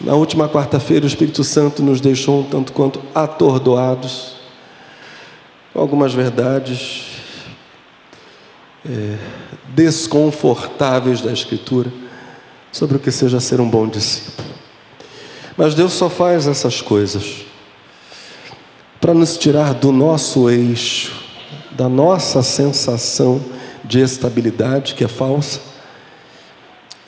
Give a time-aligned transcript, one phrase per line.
[0.00, 4.36] Na última quarta-feira, o Espírito Santo nos deixou um tanto quanto atordoados
[5.72, 7.06] com algumas verdades
[8.88, 9.16] é,
[9.74, 11.92] desconfortáveis da Escritura
[12.70, 14.48] sobre o que seja ser um bom discípulo.
[15.56, 17.44] Mas Deus só faz essas coisas
[19.00, 21.12] para nos tirar do nosso eixo,
[21.72, 23.40] da nossa sensação
[23.84, 25.60] de estabilidade, que é falsa,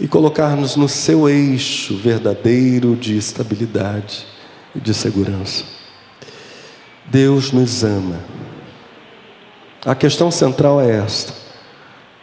[0.01, 4.27] e colocar-nos no seu eixo verdadeiro de estabilidade
[4.75, 5.65] e de segurança.
[7.05, 8.19] Deus nos ama.
[9.85, 11.35] A questão central é esta: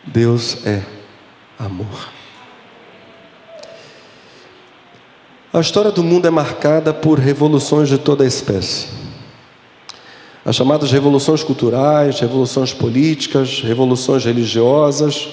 [0.03, 0.81] Deus é
[1.59, 2.09] amor.
[5.53, 8.87] A história do mundo é marcada por revoluções de toda a espécie.
[10.43, 15.29] As chamadas revoluções culturais, revoluções políticas, revoluções religiosas,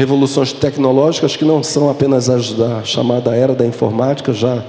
[0.00, 4.64] revoluções tecnológicas que não são apenas as da chamada era da informática, já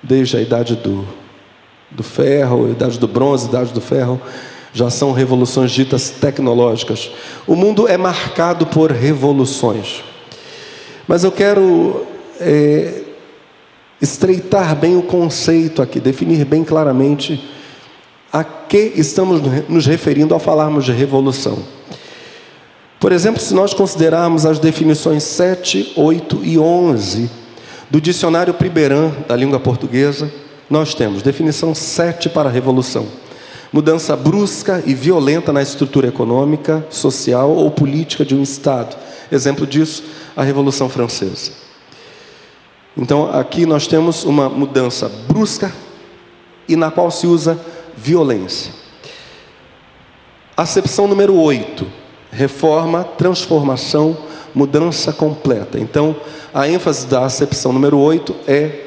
[0.00, 1.04] desde a idade do,
[1.90, 4.20] do ferro, idade do bronze, idade do ferro,
[4.72, 7.10] já são revoluções ditas tecnológicas.
[7.48, 10.04] O mundo é marcado por revoluções.
[11.08, 12.06] Mas eu quero
[12.38, 13.02] é,
[14.00, 17.44] estreitar bem o conceito aqui, definir bem claramente
[18.32, 21.58] a que estamos nos referindo ao falarmos de revolução.
[23.00, 27.30] Por exemplo, se nós considerarmos as definições 7, 8 e 11
[27.88, 30.30] do dicionário Priberan da língua portuguesa,
[30.68, 33.06] nós temos definição 7 para revolução:
[33.72, 38.94] mudança brusca e violenta na estrutura econômica, social ou política de um Estado.
[39.32, 40.04] Exemplo disso,
[40.36, 41.52] a Revolução Francesa.
[42.94, 45.72] Então, aqui nós temos uma mudança brusca
[46.68, 47.58] e na qual se usa
[47.96, 48.74] violência.
[50.54, 51.99] Acepção número 8
[52.30, 54.16] reforma, transformação,
[54.54, 55.78] mudança completa.
[55.78, 56.16] Então,
[56.52, 58.86] a ênfase da acepção número 8 é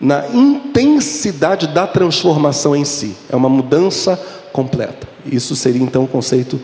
[0.00, 3.16] na intensidade da transformação em si.
[3.30, 4.16] É uma mudança
[4.52, 5.08] completa.
[5.24, 6.60] Isso seria então o conceito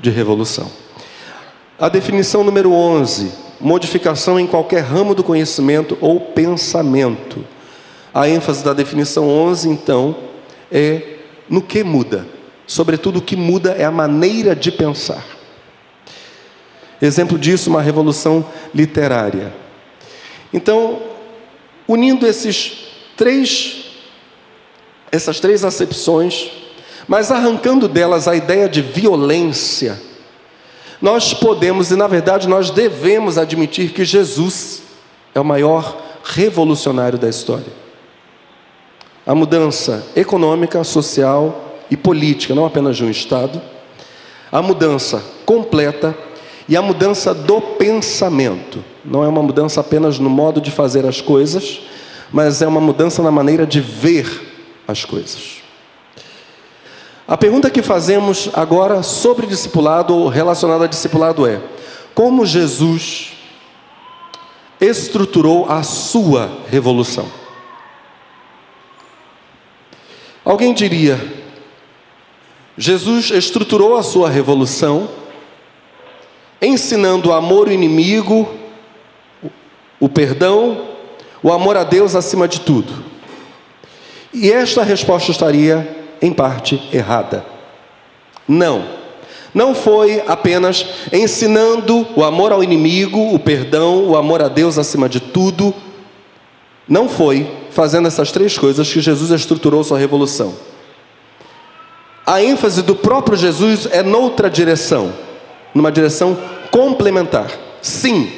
[0.00, 0.70] de revolução.
[1.78, 7.44] A definição número 11, modificação em qualquer ramo do conhecimento ou pensamento.
[8.12, 10.16] A ênfase da definição 11, então,
[10.70, 12.37] é no que muda.
[12.68, 15.24] Sobretudo, o que muda é a maneira de pensar.
[17.00, 19.54] Exemplo disso, uma revolução literária.
[20.52, 21.00] Então,
[21.88, 23.86] unindo esses três,
[25.10, 26.50] essas três acepções,
[27.08, 29.98] mas arrancando delas a ideia de violência,
[31.00, 34.82] nós podemos e, na verdade, nós devemos admitir que Jesus
[35.34, 37.72] é o maior revolucionário da história.
[39.24, 43.60] A mudança econômica, social, e política, não apenas de um Estado,
[44.50, 46.16] a mudança completa
[46.68, 48.84] e a mudança do pensamento.
[49.04, 51.80] Não é uma mudança apenas no modo de fazer as coisas,
[52.30, 54.26] mas é uma mudança na maneira de ver
[54.86, 55.58] as coisas.
[57.26, 61.60] A pergunta que fazemos agora sobre discipulado ou relacionada a discipulado é:
[62.14, 63.32] como Jesus
[64.80, 67.26] estruturou a sua revolução?
[70.44, 71.37] Alguém diria,
[72.80, 75.08] Jesus estruturou a sua revolução
[76.62, 78.48] ensinando o amor ao inimigo,
[79.98, 80.86] o perdão,
[81.42, 83.02] o amor a Deus acima de tudo.
[84.32, 87.44] E esta resposta estaria, em parte, errada.
[88.46, 88.84] Não.
[89.52, 95.08] Não foi apenas ensinando o amor ao inimigo, o perdão, o amor a Deus acima
[95.08, 95.74] de tudo.
[96.86, 100.67] Não foi fazendo essas três coisas que Jesus estruturou sua revolução
[102.28, 105.14] a ênfase do próprio Jesus é noutra direção,
[105.72, 106.36] numa direção
[106.70, 107.50] complementar.
[107.80, 108.30] Sim,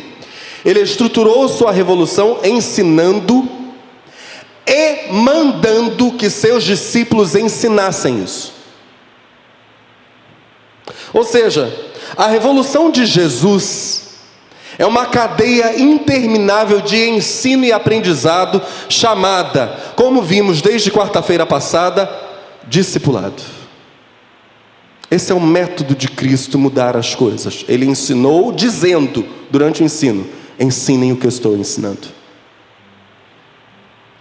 [0.65, 3.49] ele estruturou sua revolução ensinando
[4.65, 8.53] e mandando que seus discípulos ensinassem isso.
[11.13, 11.77] Ou seja,
[12.17, 14.11] a revolução de Jesus
[14.79, 22.09] é uma cadeia interminável de ensino e aprendizado chamada, como vimos desde quarta-feira passada,
[22.69, 23.60] discipulado.
[25.11, 27.65] Esse é o método de Cristo mudar as coisas.
[27.67, 30.27] Ele ensinou dizendo durante o ensino:
[30.59, 32.09] ensinem o que eu estou ensinando.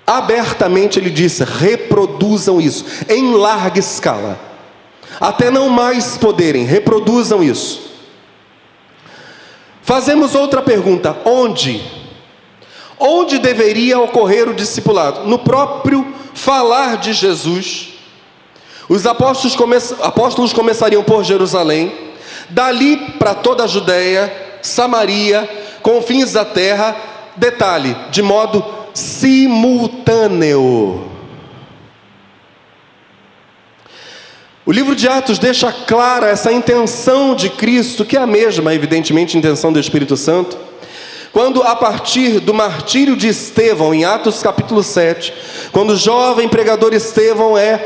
[0.08, 4.40] Abertamente ele disse: reproduzam isso em larga escala,
[5.22, 7.92] até não mais poderem, reproduzam isso.
[9.84, 11.80] Fazemos outra pergunta: onde?
[12.98, 15.28] Onde deveria ocorrer o discipulado?
[15.28, 17.99] No próprio falar de Jesus
[18.90, 19.78] os apóstolos, come...
[20.02, 21.94] apóstolos começariam por Jerusalém,
[22.50, 24.34] dali para toda a Judéia,
[24.64, 25.48] Samaria,
[25.84, 26.96] confins da terra,
[27.36, 31.08] detalhe, de modo simultâneo.
[34.66, 39.38] O livro de Atos deixa clara essa intenção de Cristo, que é a mesma, evidentemente,
[39.38, 40.58] intenção do Espírito Santo.
[41.32, 45.34] Quando, a partir do martírio de Estevão, em Atos capítulo 7,
[45.72, 47.86] quando o jovem pregador Estevão é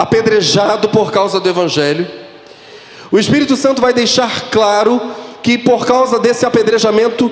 [0.00, 2.08] apedrejado por causa do Evangelho,
[3.12, 4.98] o Espírito Santo vai deixar claro
[5.42, 7.30] que, por causa desse apedrejamento,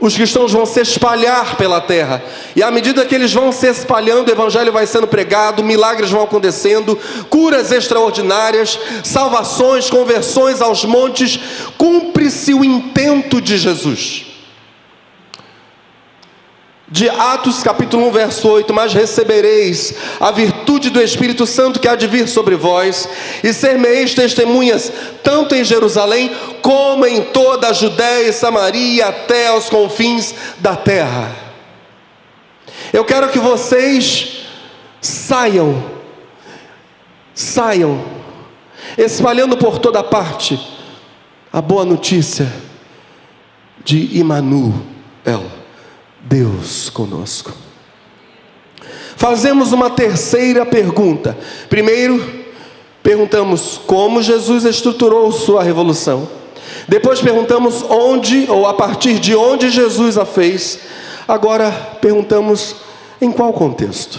[0.00, 2.20] os cristãos vão se espalhar pela terra,
[2.56, 6.22] e à medida que eles vão se espalhando, o Evangelho vai sendo pregado, milagres vão
[6.22, 6.98] acontecendo,
[7.28, 11.38] curas extraordinárias, salvações, conversões aos montes,
[11.78, 14.30] cumpre-se o intento de Jesus.
[16.92, 21.96] De Atos capítulo 1, verso 8: Mas recebereis a virtude do Espírito Santo que há
[21.96, 23.08] de vir sobre vós,
[23.42, 26.30] e ser-me-eis testemunhas, tanto em Jerusalém,
[26.62, 31.34] como em toda a Judéia e Samaria, até aos confins da terra.
[32.92, 34.42] Eu quero que vocês
[35.00, 35.82] saiam,
[37.34, 38.04] saiam,
[38.96, 40.58] espalhando por toda parte
[41.52, 42.50] a boa notícia
[43.84, 45.50] de Immanuel
[46.20, 47.69] Deus conosco.
[49.20, 51.36] Fazemos uma terceira pergunta.
[51.68, 52.42] Primeiro,
[53.02, 56.26] perguntamos como Jesus estruturou sua revolução.
[56.88, 60.78] Depois perguntamos onde ou a partir de onde Jesus a fez.
[61.28, 61.70] Agora
[62.00, 62.76] perguntamos
[63.20, 64.18] em qual contexto.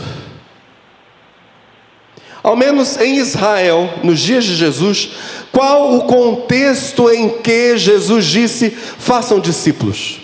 [2.44, 5.14] Ao menos em Israel, nos dias de Jesus,
[5.52, 10.21] qual o contexto em que Jesus disse: façam discípulos?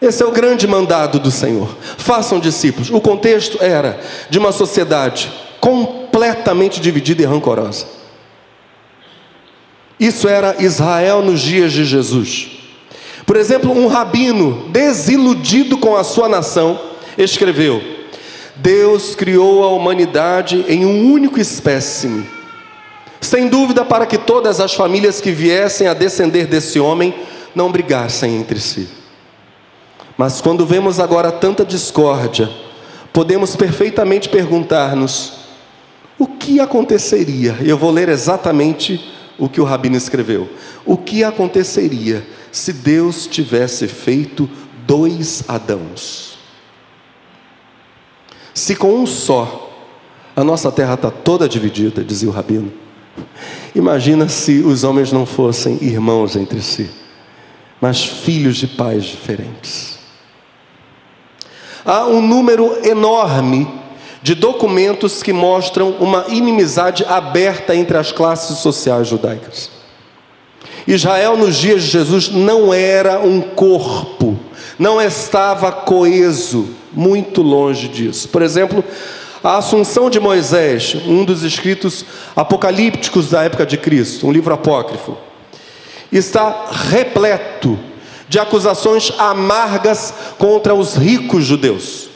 [0.00, 1.68] Esse é o grande mandado do Senhor.
[1.98, 2.90] Façam discípulos.
[2.90, 4.00] O contexto era
[4.30, 5.30] de uma sociedade
[5.60, 7.86] completamente dividida e rancorosa.
[9.98, 12.50] Isso era Israel nos dias de Jesus.
[13.26, 16.80] Por exemplo, um rabino desiludido com a sua nação
[17.18, 17.82] escreveu:
[18.56, 22.26] Deus criou a humanidade em um único espécime,
[23.20, 27.14] sem dúvida para que todas as famílias que viessem a descender desse homem
[27.54, 28.99] não brigassem entre si.
[30.20, 32.46] Mas quando vemos agora tanta discórdia,
[33.10, 35.32] podemos perfeitamente perguntar-nos:
[36.18, 37.56] o que aconteceria?
[37.62, 39.02] Eu vou ler exatamente
[39.38, 40.46] o que o rabino escreveu.
[40.84, 42.22] O que aconteceria
[42.52, 44.46] se Deus tivesse feito
[44.86, 46.36] dois Adãos?
[48.52, 49.72] Se com um só
[50.36, 52.70] a nossa terra está toda dividida, dizia o rabino.
[53.74, 56.90] Imagina se os homens não fossem irmãos entre si,
[57.80, 59.99] mas filhos de pais diferentes.
[61.90, 63.68] Há um número enorme
[64.22, 69.72] de documentos que mostram uma inimizade aberta entre as classes sociais judaicas.
[70.86, 74.38] Israel, nos dias de Jesus, não era um corpo,
[74.78, 78.28] não estava coeso, muito longe disso.
[78.28, 78.84] Por exemplo,
[79.42, 82.04] a Assunção de Moisés, um dos escritos
[82.36, 85.16] apocalípticos da época de Cristo, um livro apócrifo,
[86.12, 87.76] está repleto
[88.30, 92.08] de acusações amargas contra os ricos judeus.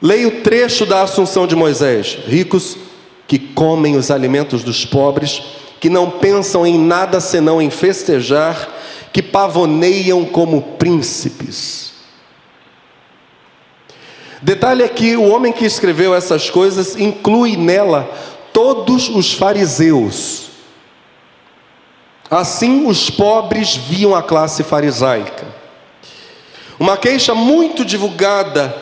[0.00, 2.76] Leia o trecho da Assunção de Moisés: ricos
[3.26, 5.42] que comem os alimentos dos pobres,
[5.80, 8.72] que não pensam em nada senão em festejar,
[9.12, 11.92] que pavoneiam como príncipes.
[14.40, 18.08] Detalhe é que o homem que escreveu essas coisas inclui nela
[18.52, 20.43] todos os fariseus
[22.34, 25.46] Assim os pobres viam a classe farisaica.
[26.80, 28.74] Uma queixa muito divulgada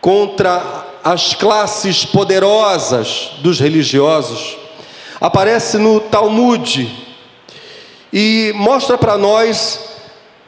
[0.00, 4.56] contra as classes poderosas dos religiosos
[5.20, 6.90] aparece no Talmud
[8.10, 9.80] e mostra para nós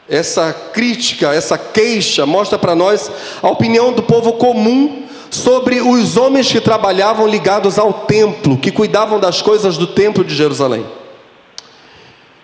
[0.08, 3.10] essa crítica, essa queixa, mostra para nós
[3.42, 9.20] a opinião do povo comum sobre os homens que trabalhavam ligados ao templo, que cuidavam
[9.20, 10.99] das coisas do templo de Jerusalém.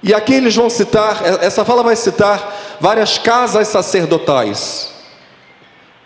[0.06, 4.92] E aqui eles vão citar, essa fala vai citar várias casas sacerdotais.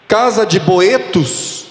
[0.08, 1.66] Casa de Boetos,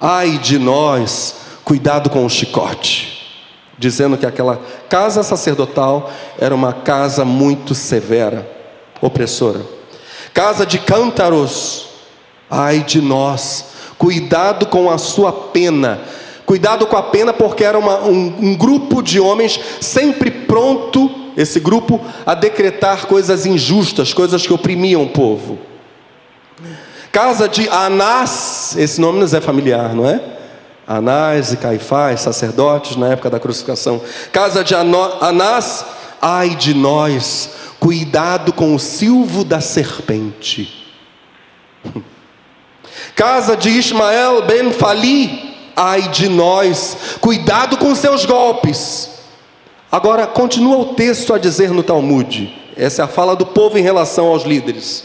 [0.00, 3.36] ai de nós, cuidado com o chicote.
[3.76, 8.50] Dizendo que aquela casa sacerdotal era uma casa muito severa,
[9.02, 9.60] opressora.
[10.32, 11.88] Casa de Cântaros,
[12.50, 13.66] ai de nós,
[13.98, 16.00] cuidado com a sua pena.
[16.46, 21.60] Cuidado com a pena, porque era uma, um, um grupo de homens sempre pronto esse
[21.60, 25.58] grupo a decretar coisas injustas, coisas que oprimiam o povo.
[27.10, 30.20] Casa de Anás, esse nome nos é familiar, não é?
[30.86, 34.02] Anás e Caifás, sacerdotes na época da crucificação.
[34.32, 35.84] Casa de Anás,
[36.20, 40.84] ai de nós, cuidado com o silvo da serpente.
[43.14, 49.13] Casa de Ismael ben Fali, ai de nós, cuidado com seus golpes.
[49.94, 53.80] Agora, continua o texto a dizer no Talmud, essa é a fala do povo em
[53.80, 55.04] relação aos líderes.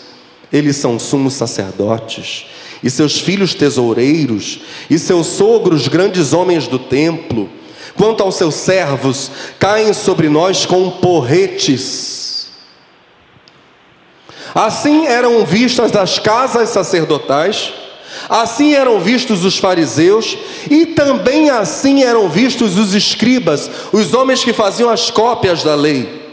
[0.52, 2.48] Eles são sumos sacerdotes,
[2.82, 7.48] e seus filhos tesoureiros, e seus sogros grandes homens do templo.
[7.96, 9.30] Quanto aos seus servos,
[9.60, 12.50] caem sobre nós com porretes.
[14.56, 17.72] Assim eram vistas as casas sacerdotais,
[18.28, 20.38] Assim eram vistos os fariseus
[20.70, 26.30] e também assim eram vistos os escribas, os homens que faziam as cópias da lei.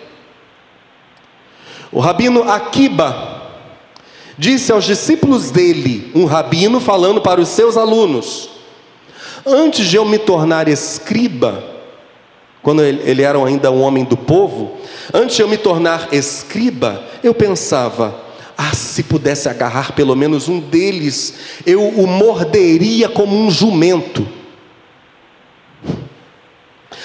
[1.92, 3.42] O rabino Akiba
[4.36, 8.50] disse aos discípulos dele, um rabino falando para os seus alunos:
[9.44, 11.64] Antes de eu me tornar escriba,
[12.62, 14.76] quando ele era ainda um homem do povo,
[15.14, 18.25] antes de eu me tornar escriba, eu pensava,
[18.56, 21.34] ah, se pudesse agarrar pelo menos um deles,
[21.66, 24.26] eu o morderia como um jumento.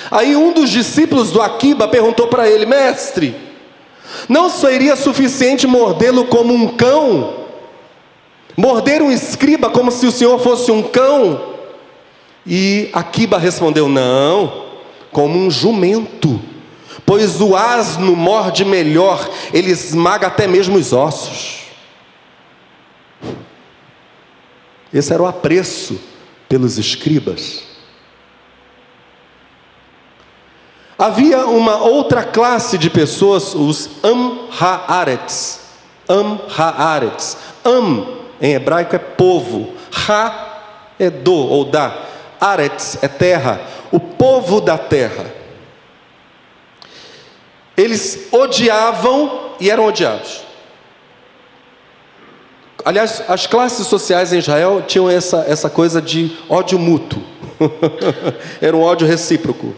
[0.10, 3.36] Aí um dos discípulos do Aquiba perguntou para ele: Mestre,
[4.30, 7.42] não seria suficiente mordê-lo como um cão?
[8.56, 11.56] Morder um escriba como se o senhor fosse um cão?
[12.48, 14.66] E Aquiba respondeu: Não,
[15.12, 16.40] como um jumento
[17.06, 21.62] pois o asno morde melhor, ele esmaga até mesmo os ossos.
[24.94, 26.00] Esse era o apreço
[26.50, 27.64] pelos escribas.
[30.98, 35.62] Havia uma outra classe de pessoas, os Am-Haaretz.
[36.08, 37.38] Am-Haaretz.
[37.64, 38.06] Am,
[38.40, 39.74] em hebraico, é povo.
[40.08, 40.52] Ha
[41.00, 41.92] é do ou da.
[42.40, 43.60] Aretz é terra.
[43.92, 45.41] O povo da terra.
[47.76, 50.42] Eles odiavam e eram odiados.
[52.84, 57.22] Aliás, as classes sociais em Israel tinham essa, essa coisa de ódio mútuo.
[58.60, 59.76] Era um ódio recíproco.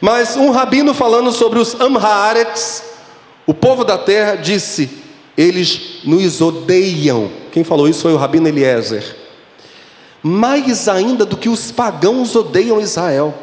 [0.00, 2.82] Mas um rabino falando sobre os Amharets,
[3.46, 5.02] o povo da terra, disse:
[5.36, 7.30] eles nos odeiam.
[7.50, 9.16] Quem falou isso foi o rabino Eliezer.
[10.22, 13.34] Mais ainda do que os pagãos odeiam Israel.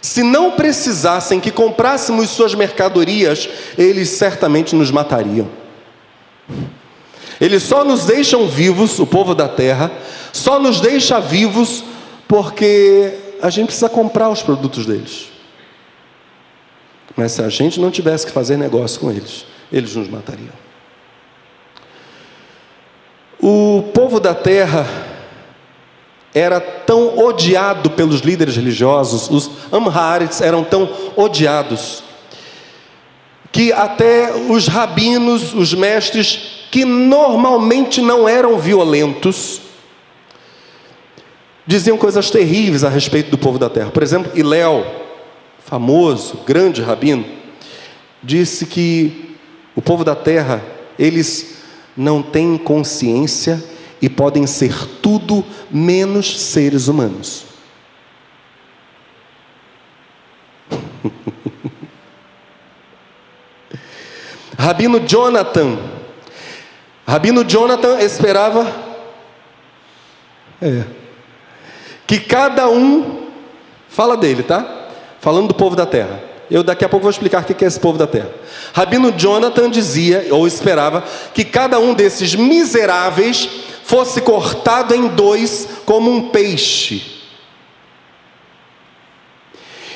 [0.00, 5.48] Se não precisassem que comprássemos suas mercadorias, eles certamente nos matariam.
[7.40, 9.90] Eles só nos deixam vivos, o povo da terra,
[10.32, 11.84] só nos deixa vivos
[12.26, 15.28] porque a gente precisa comprar os produtos deles.
[17.16, 20.52] Mas se a gente não tivesse que fazer negócio com eles, eles nos matariam.
[23.40, 24.86] O povo da terra
[26.34, 32.02] era tão odiado pelos líderes religiosos, os Amharites eram tão odiados,
[33.50, 39.62] que até os rabinos, os mestres, que normalmente não eram violentos,
[41.66, 43.90] diziam coisas terríveis a respeito do povo da terra.
[43.90, 44.86] Por exemplo, Iléu,
[45.64, 47.24] famoso, grande rabino,
[48.22, 49.36] disse que
[49.74, 50.62] o povo da terra,
[50.98, 51.58] eles
[51.96, 53.62] não têm consciência
[54.00, 57.44] e podem ser tudo menos seres humanos.
[64.58, 65.78] Rabino Jonathan,
[67.06, 68.70] Rabino Jonathan esperava
[70.60, 70.84] é,
[72.06, 73.28] que cada um
[73.88, 74.88] fala dele, tá?
[75.20, 76.22] Falando do povo da terra.
[76.50, 78.30] Eu daqui a pouco vou explicar o que é esse povo da terra.
[78.72, 86.10] Rabino Jonathan dizia, ou esperava, que cada um desses miseráveis fosse cortado em dois como
[86.10, 87.22] um peixe.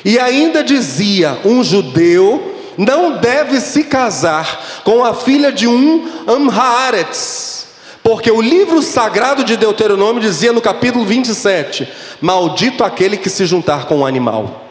[0.03, 7.67] E ainda dizia: um judeu não deve se casar com a filha de um Amhaaretz,
[8.01, 11.87] porque o livro sagrado de Deuteronômio dizia no capítulo 27:
[12.19, 14.65] Maldito aquele que se juntar com um animal.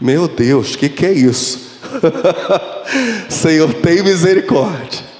[0.00, 1.80] Meu Deus, o que, que é isso?
[3.28, 5.13] Senhor, tem misericórdia.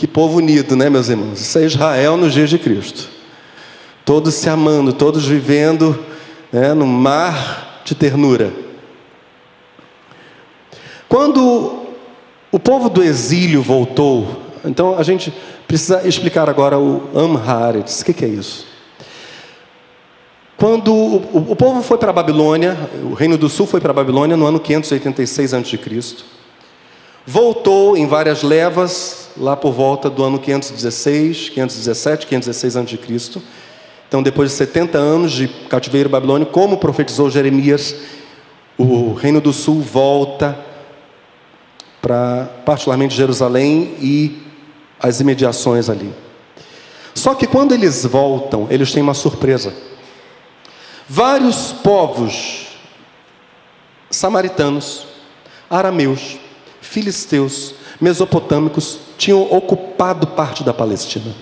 [0.00, 1.42] Que povo unido, né, meus irmãos?
[1.42, 3.10] Isso é Israel nos dias de Cristo.
[4.02, 6.06] Todos se amando, todos vivendo
[6.50, 8.50] né, no mar de ternura.
[11.06, 11.84] Quando
[12.50, 15.30] o povo do exílio voltou, então a gente
[15.68, 18.00] precisa explicar agora o Amharetz.
[18.00, 18.66] O que, que é isso?
[20.56, 23.94] Quando o, o povo foi para a Babilônia, o Reino do Sul foi para a
[23.94, 26.39] Babilônia no ano 586 a.C
[27.26, 33.42] Voltou em várias levas, lá por volta do ano 516, 517, 516 a.C.
[34.08, 37.94] Então, depois de 70 anos de cativeiro babilônico, como profetizou Jeremias,
[38.76, 40.58] o Reino do Sul volta
[42.00, 44.42] para particularmente Jerusalém e
[44.98, 46.12] as imediações ali.
[47.14, 49.74] Só que quando eles voltam, eles têm uma surpresa.
[51.08, 52.68] Vários povos
[54.10, 55.06] samaritanos,
[55.68, 56.38] arameus,
[56.90, 61.32] filisteus, mesopotâmicos tinham ocupado parte da Palestina.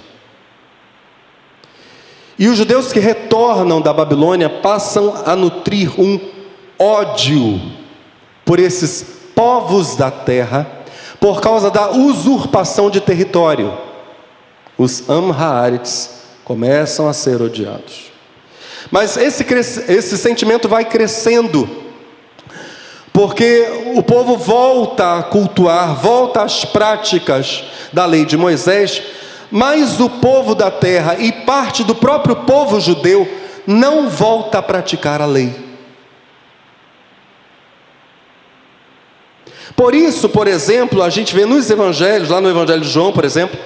[2.38, 6.20] E os judeus que retornam da Babilônia passam a nutrir um
[6.78, 7.60] ódio
[8.44, 10.70] por esses povos da terra
[11.18, 13.76] por causa da usurpação de território.
[14.76, 16.10] Os Amhaarites
[16.44, 18.12] começam a ser odiados.
[18.90, 19.44] Mas esse,
[19.88, 21.87] esse sentimento vai crescendo,
[23.18, 29.02] porque o povo volta a cultuar, volta às práticas da lei de Moisés,
[29.50, 33.28] mas o povo da terra e parte do próprio povo judeu
[33.66, 35.52] não volta a praticar a lei.
[39.74, 43.24] Por isso, por exemplo, a gente vê nos evangelhos, lá no Evangelho de João, por
[43.24, 43.58] exemplo,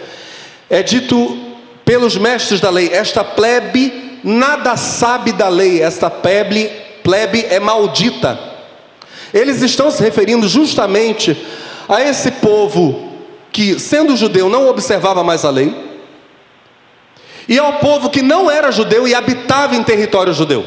[0.70, 1.38] é dito
[1.84, 6.72] pelos mestres da lei: esta plebe nada sabe da lei, esta plebe,
[7.04, 8.51] plebe é maldita.
[9.32, 11.36] Eles estão se referindo justamente
[11.88, 13.10] a esse povo
[13.50, 15.92] que, sendo judeu, não observava mais a lei,
[17.48, 20.64] e ao povo que não era judeu e habitava em território judeu.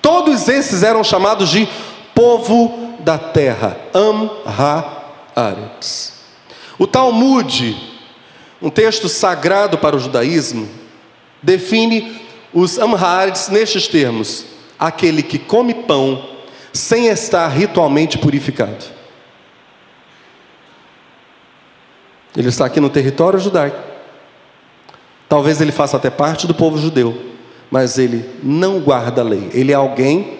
[0.00, 1.68] Todos esses eram chamados de
[2.14, 4.94] povo da terra, Am-Ha-Aretz.
[6.78, 7.76] O Talmud,
[8.60, 10.68] um texto sagrado para o judaísmo,
[11.42, 12.20] define
[12.52, 14.46] os Amharetz nestes termos:
[14.78, 16.35] aquele que come pão
[16.76, 18.84] sem estar ritualmente purificado.
[22.36, 23.78] Ele está aqui no território judaico.
[25.28, 27.34] Talvez ele faça até parte do povo judeu,
[27.70, 29.50] mas ele não guarda a lei.
[29.52, 30.36] Ele é alguém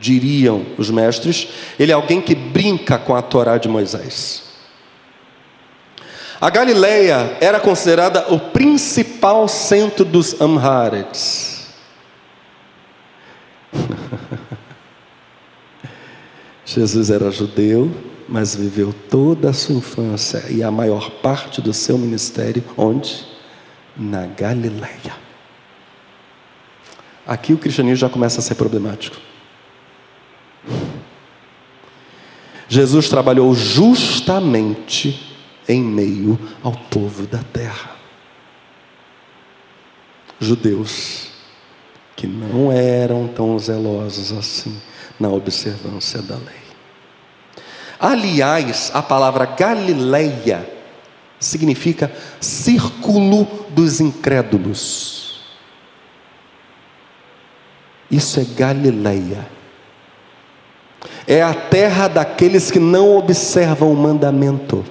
[0.00, 4.44] diriam os mestres, ele é alguém que brinca com a Torá de Moisés.
[6.40, 11.68] A Galileia era considerada o principal centro dos Amharetes.
[16.72, 17.90] Jesus era judeu,
[18.28, 23.26] mas viveu toda a sua infância e a maior parte do seu ministério onde?
[23.96, 25.16] Na Galileia.
[27.26, 29.16] Aqui o cristianismo já começa a ser problemático.
[32.68, 35.36] Jesus trabalhou justamente
[35.68, 37.96] em meio ao povo da terra.
[40.38, 41.30] Judeus
[42.14, 44.80] que não eram tão zelosos assim
[45.18, 46.59] na observância da lei.
[48.00, 50.66] Aliás, a palavra Galileia
[51.38, 52.10] significa
[52.40, 55.42] círculo dos incrédulos.
[58.10, 59.60] Isso é Galileia
[61.26, 64.84] é a terra daqueles que não observam o mandamento.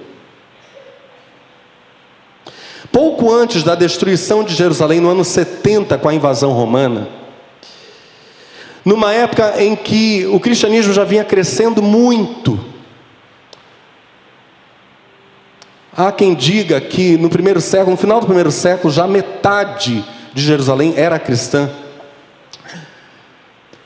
[2.92, 7.08] Pouco antes da destruição de Jerusalém, no ano 70, com a invasão romana,
[8.84, 12.60] numa época em que o cristianismo já vinha crescendo muito,
[16.00, 20.42] há quem diga que no primeiro século, no final do primeiro século, já metade de
[20.42, 21.70] Jerusalém era cristã.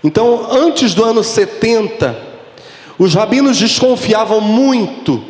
[0.04, 2.16] Então, antes do ano 70,
[3.00, 5.24] os rabinos desconfiavam muito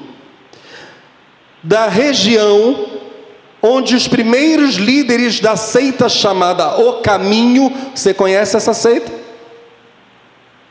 [1.62, 2.88] da região
[3.62, 9.10] onde os primeiros líderes da seita chamada O Caminho, você conhece essa seita?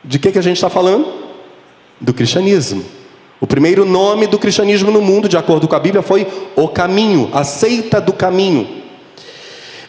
[0.03, 1.11] De que, que a gente está falando?
[1.99, 3.02] Do cristianismo.
[3.43, 6.25] O primeiro nome do cristianismo no mundo, de acordo com a Bíblia, foi
[6.55, 8.65] O Caminho, a seita do caminho.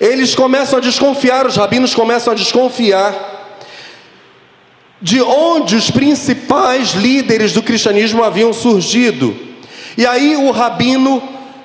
[0.00, 3.14] Eles começam a desconfiar, os rabinos começam a desconfiar
[5.00, 9.36] de onde os principais líderes do cristianismo haviam surgido.
[9.96, 11.22] E aí o rabino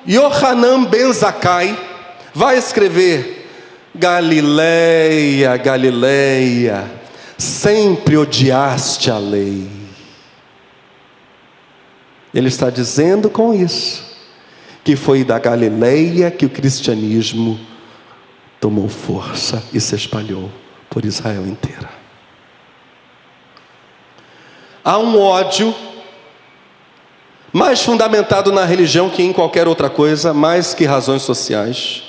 [0.08, 1.76] Yohanan Ben Zakkai
[2.32, 3.50] vai escrever:
[3.92, 6.88] Galileia, Galileia,
[7.36, 9.79] sempre odiaste a lei.
[12.32, 14.10] Ele está dizendo com isso
[14.82, 17.60] que foi da Galileia que o cristianismo
[18.60, 20.50] tomou força e se espalhou
[20.88, 21.88] por Israel inteira.
[24.82, 25.74] Há um ódio
[27.52, 32.02] mais fundamentado na religião que em qualquer outra coisa, mais que razões sociais.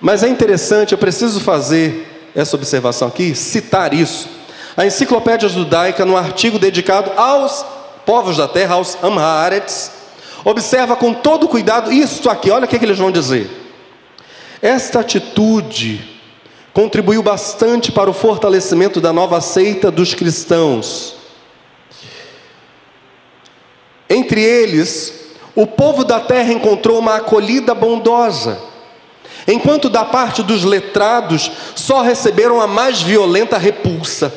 [0.00, 4.28] Mas é interessante, eu preciso fazer essa observação aqui, citar isso.
[4.76, 7.64] A Enciclopédia Judaica, no artigo dedicado aos
[8.06, 9.90] povos da terra, aos Amharets,
[10.44, 13.50] observa com todo cuidado isso aqui, olha o que, é que eles vão dizer.
[14.62, 16.18] Esta atitude
[16.72, 21.16] contribuiu bastante para o fortalecimento da nova seita dos cristãos
[24.08, 25.12] Entre eles,
[25.54, 28.58] o povo da terra encontrou uma acolhida bondosa,
[29.48, 34.32] enquanto da parte dos letrados só receberam a mais violenta repulsa.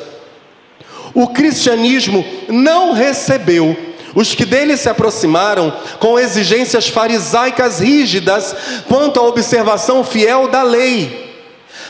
[1.14, 3.76] O cristianismo não recebeu
[4.14, 8.54] os que dele se aproximaram com exigências farisaicas rígidas
[8.88, 11.30] quanto à observação fiel da lei,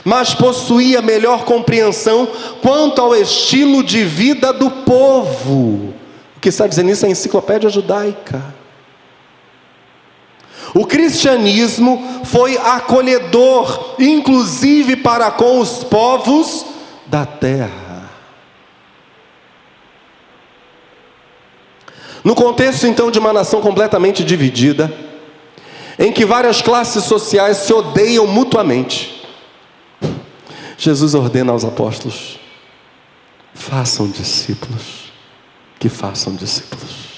[0.04, 2.28] mas possuía melhor compreensão
[2.62, 5.94] quanto ao estilo de vida do povo.
[6.36, 8.42] O que está dizendo isso é a enciclopédia judaica.
[10.74, 16.64] O cristianismo foi acolhedor, inclusive para com os povos
[17.06, 17.89] da terra.
[22.22, 24.92] No contexto então de uma nação completamente dividida,
[25.98, 29.26] em que várias classes sociais se odeiam mutuamente,
[30.76, 32.38] Jesus ordena aos apóstolos:
[33.54, 35.12] façam discípulos,
[35.78, 37.10] que façam discípulos.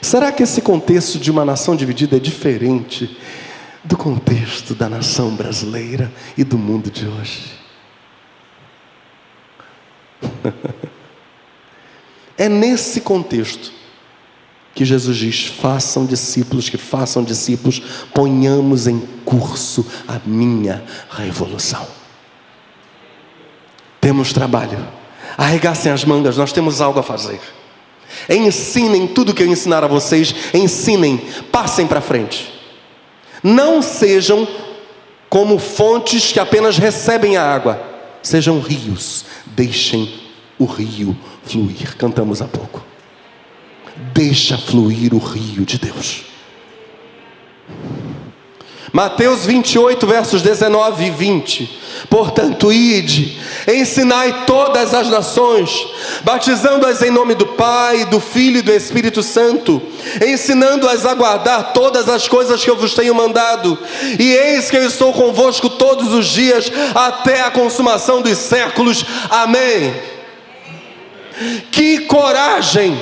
[0.00, 3.18] Será que esse contexto de uma nação dividida é diferente
[3.82, 7.52] do contexto da nação brasileira e do mundo de hoje?
[12.36, 13.72] É nesse contexto
[14.74, 17.80] que Jesus diz: façam discípulos, que façam discípulos,
[18.12, 21.86] ponhamos em curso a minha revolução.
[24.00, 24.86] Temos trabalho,
[25.38, 27.40] arregassem as mangas, nós temos algo a fazer.
[28.28, 31.18] Ensinem tudo que eu ensinar a vocês, ensinem,
[31.50, 32.52] passem para frente.
[33.42, 34.46] Não sejam
[35.28, 37.82] como fontes que apenas recebem a água,
[38.22, 40.23] sejam rios, deixem
[40.58, 41.96] o rio fluir.
[41.96, 42.84] Cantamos há pouco.
[44.12, 46.24] Deixa fluir o rio de Deus.
[48.94, 51.80] Mateus 28, versos 19 e 20.
[52.08, 55.84] Portanto, ide, ensinai todas as nações,
[56.22, 59.82] batizando-as em nome do Pai, do Filho e do Espírito Santo,
[60.24, 63.76] ensinando-as a guardar todas as coisas que eu vos tenho mandado.
[64.16, 69.04] E eis que eu estou convosco todos os dias, até a consumação dos séculos.
[69.28, 70.13] Amém.
[71.70, 72.96] Que coragem!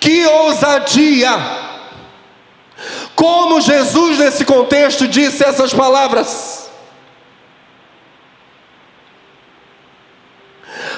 [0.00, 1.64] Que ousadia!
[3.14, 6.70] Como Jesus, nesse contexto, disse essas palavras.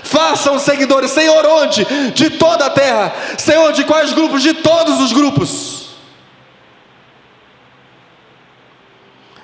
[0.03, 1.85] Façam seguidores, Senhor, onde?
[2.13, 3.15] De toda a terra.
[3.37, 4.43] Senhor, de quais grupos?
[4.43, 5.89] De todos os grupos.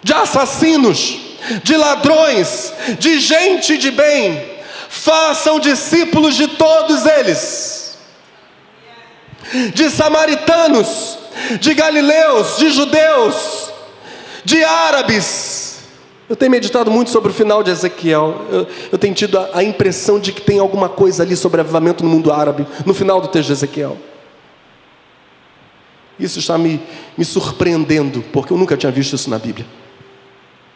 [0.02, 1.18] De assassinos,
[1.62, 4.53] de ladrões, de gente de bem
[4.94, 7.98] façam discípulos de todos eles,
[9.74, 11.18] de samaritanos,
[11.60, 13.72] de galileus, de judeus,
[14.44, 15.80] de árabes.
[16.28, 18.46] Eu tenho meditado muito sobre o final de Ezequiel.
[18.50, 22.04] Eu, eu tenho tido a, a, impressão de que tem alguma coisa ali sobre avivamento
[22.04, 23.98] no mundo árabe, no final do texto de Ezequiel.
[26.18, 26.80] Isso está me,
[27.18, 29.66] me surpreendendo, porque eu nunca tinha visto isso na Bíblia.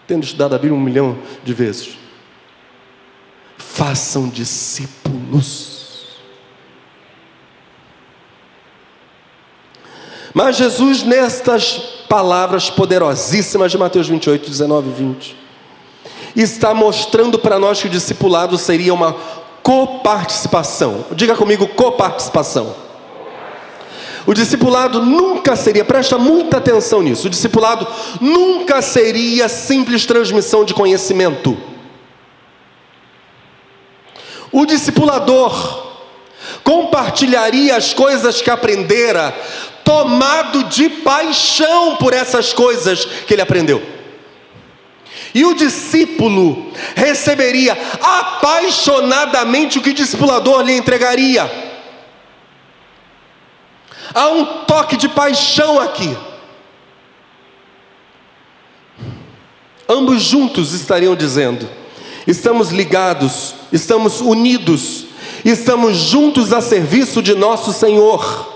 [0.09, 2.08] Tendo estudado a Bíblia um milhão de vezes
[3.89, 5.79] façam discípulos.
[10.35, 15.37] Mas Jesus, nestas palavras poderosíssimas de Mateus 28, 19 e 20,
[16.37, 19.17] está mostrando para nós que o discipulado seria uma
[19.63, 21.07] coparticipação.
[21.13, 22.75] Diga comigo, coparticipação.
[24.27, 27.87] O discipulado nunca seria, presta muita atenção nisso, o discipulado
[28.21, 31.57] nunca seria simples transmissão de conhecimento.
[34.59, 35.87] O discipulador
[36.65, 39.31] compartilharia as coisas que aprendera,
[39.85, 43.81] tomado de paixão por essas coisas que ele aprendeu.
[45.33, 51.49] E o discípulo receberia apaixonadamente o que o discipulador lhe entregaria.
[54.13, 56.19] Há um toque de paixão aqui.
[59.89, 61.78] Ambos juntos estariam dizendo:
[62.29, 65.07] estamos ligados, estamos unidos,
[65.43, 68.55] estamos juntos a serviço de nosso Senhor.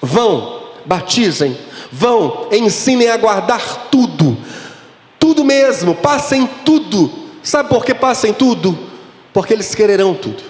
[0.00, 1.58] Vão, batizem,
[1.92, 4.38] vão, ensinem a guardar tudo,
[5.20, 7.10] tudo mesmo, passem tudo.
[7.42, 8.78] Sabe por que passem tudo?
[9.34, 10.42] Porque eles quererão tudo.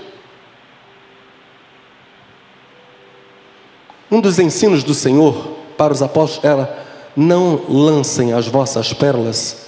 [4.09, 5.35] Um dos ensinos do Senhor
[5.77, 9.67] para os apóstolos era: não lancem as vossas pérolas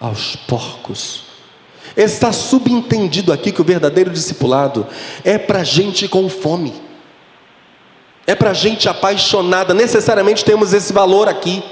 [0.00, 1.24] aos porcos.
[1.96, 4.86] Está subentendido aqui que o verdadeiro discipulado
[5.24, 6.74] é para gente com fome,
[8.26, 9.72] é para gente apaixonada.
[9.72, 11.62] Necessariamente temos esse valor aqui,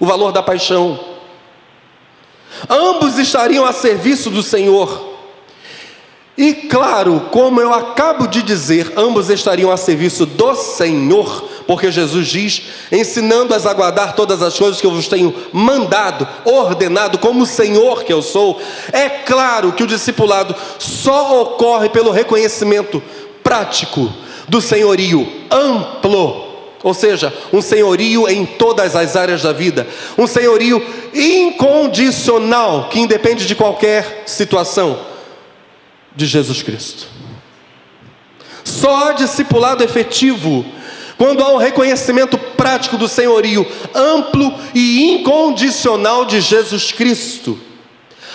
[0.00, 0.98] o valor da paixão.
[2.68, 5.12] Ambos estariam a serviço do Senhor.
[6.36, 12.28] E claro, como eu acabo de dizer, ambos estariam a serviço do Senhor, porque Jesus
[12.28, 17.46] diz: ensinando-as a guardar todas as coisas que eu vos tenho mandado, ordenado, como o
[17.46, 18.60] Senhor que eu sou.
[18.92, 23.02] É claro que o discipulado só ocorre pelo reconhecimento
[23.42, 24.12] prático
[24.48, 30.86] do senhorio amplo ou seja, um senhorio em todas as áreas da vida, um senhorio
[31.14, 35.00] incondicional que independe de qualquer situação
[36.14, 37.08] de Jesus Cristo.
[38.62, 40.62] Só discipulado efetivo
[41.16, 47.58] quando há um reconhecimento prático do senhorio amplo e incondicional de Jesus Cristo.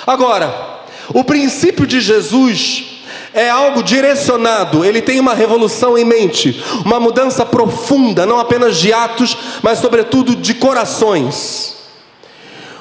[0.06, 0.80] Agora,
[1.14, 2.86] o princípio de Jesus
[3.34, 8.92] é algo direcionado, ele tem uma revolução em mente, uma mudança profunda, não apenas de
[8.92, 11.78] atos, mas sobretudo de corações.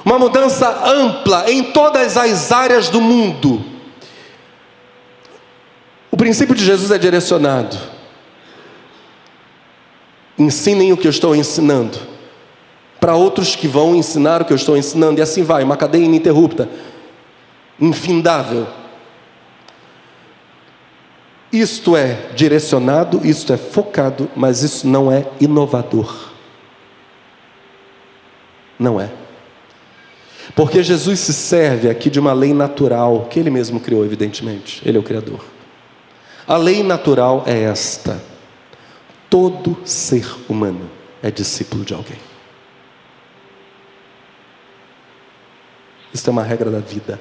[0.05, 3.63] Uma mudança ampla em todas as áreas do mundo.
[6.11, 7.77] O princípio de Jesus é direcionado.
[10.39, 11.99] Ensinem o que eu estou ensinando,
[13.01, 16.05] para outros que vão ensinar o que eu estou ensinando, e assim vai, uma cadeia
[16.05, 16.69] ininterrupta,
[17.81, 18.67] infindável.
[21.53, 26.29] Isto é direcionado, isto é focado, mas isso não é inovador.
[28.79, 29.11] Não é.
[30.55, 34.97] Porque Jesus se serve aqui de uma lei natural, que ele mesmo criou, evidentemente, ele
[34.97, 35.45] é o Criador.
[36.47, 38.21] A lei natural é esta:
[39.29, 40.91] todo ser humano
[41.23, 42.19] é discípulo de alguém.
[46.13, 47.21] Isso é uma regra da vida.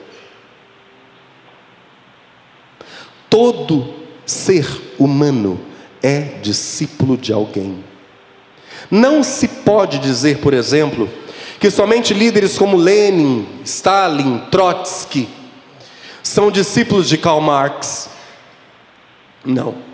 [3.29, 3.93] Todo
[4.25, 4.65] ser
[4.97, 5.59] humano
[6.01, 7.83] é discípulo de alguém.
[8.89, 11.09] Não se pode dizer, por exemplo,
[11.59, 15.27] que somente líderes como Lenin, Stalin, Trotsky
[16.23, 18.09] são discípulos de Karl Marx.
[19.43, 19.86] Não.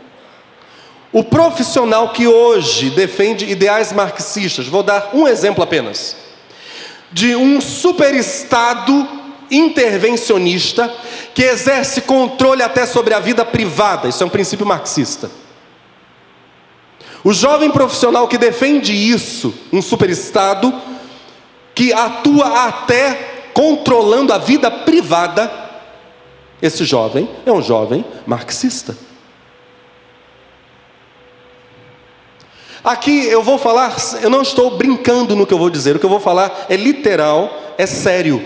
[1.13, 6.15] O profissional que hoje defende ideais marxistas, vou dar um exemplo apenas,
[7.12, 9.08] de um superestado
[9.52, 10.91] intervencionista
[11.36, 15.30] que exerce controle até sobre a vida privada, isso é um princípio marxista.
[17.23, 20.73] O jovem profissional que defende isso, um superestado,
[21.76, 25.52] que atua até controlando a vida privada,
[26.60, 28.97] esse jovem é um jovem marxista.
[32.84, 36.06] Aqui eu vou falar, eu não estou brincando no que eu vou dizer, o que
[36.06, 38.46] eu vou falar é literal, é sério.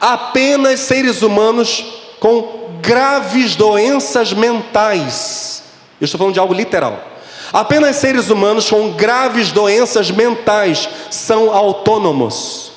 [0.00, 1.84] Apenas seres humanos
[2.20, 5.64] com graves doenças mentais,
[6.00, 7.02] eu estou falando de algo literal.
[7.52, 12.72] Apenas seres humanos com graves doenças mentais são autônomos.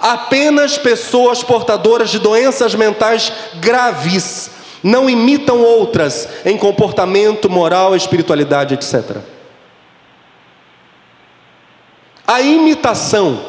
[0.00, 4.50] Apenas pessoas portadoras de doenças mentais graves
[4.82, 9.18] não imitam outras em comportamento, moral, espiritualidade, etc.
[12.26, 13.40] A imitação,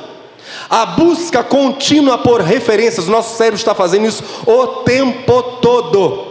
[0.69, 6.27] a busca contínua por referências, nosso cérebro está fazendo isso o tempo todo.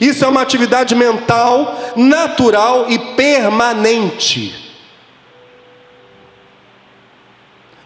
[0.00, 4.66] Isso é uma atividade mental natural e permanente.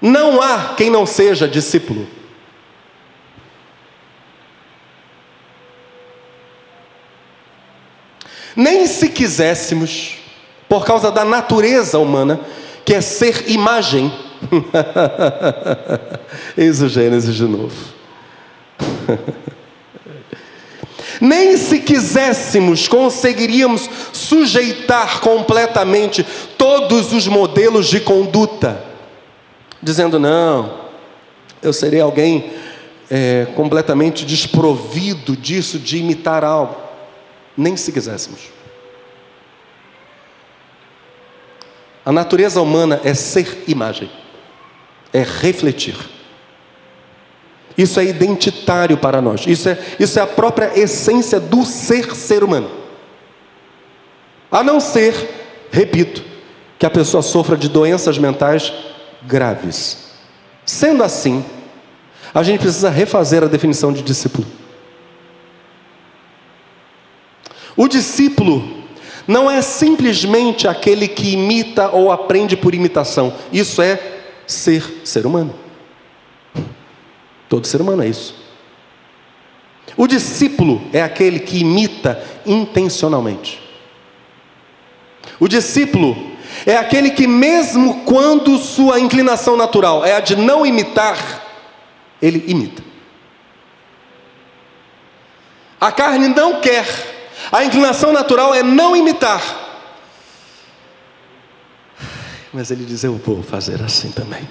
[0.01, 2.20] Não há quem não seja discípulo.
[8.57, 10.17] Nem se quiséssemos,
[10.69, 12.41] por causa da natureza humana,
[12.85, 14.13] que é ser imagem.
[16.57, 17.75] Eis o Gênesis de novo.
[21.21, 28.83] Nem se quiséssemos, conseguiríamos sujeitar completamente todos os modelos de conduta,
[29.83, 30.81] dizendo: não,
[31.63, 32.51] eu serei alguém
[33.11, 36.90] é, completamente desprovido disso, de imitar algo
[37.61, 38.41] nem se quiséssemos.
[42.05, 44.11] A natureza humana é ser imagem,
[45.13, 45.97] é refletir.
[47.77, 52.43] Isso é identitário para nós, isso é, isso é a própria essência do ser ser
[52.43, 52.71] humano.
[54.51, 55.15] A não ser,
[55.71, 56.25] repito,
[56.79, 58.73] que a pessoa sofra de doenças mentais
[59.27, 59.99] graves.
[60.65, 61.45] Sendo assim,
[62.33, 64.47] a gente precisa refazer a definição de discípulo.
[67.81, 68.85] O discípulo
[69.27, 73.33] não é simplesmente aquele que imita ou aprende por imitação.
[73.51, 73.99] Isso é
[74.47, 75.55] ser ser humano.
[77.49, 78.35] Todo ser humano é isso.
[79.97, 83.59] O discípulo é aquele que imita intencionalmente.
[85.39, 86.15] O discípulo
[86.67, 91.17] é aquele que, mesmo quando sua inclinação natural é a de não imitar,
[92.21, 92.83] ele imita.
[95.81, 97.10] A carne não quer.
[97.51, 99.43] A inclinação natural é não imitar.
[102.53, 104.49] Mas ele diz: Eu vou fazer assim também.